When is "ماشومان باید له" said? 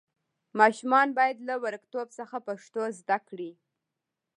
0.59-1.55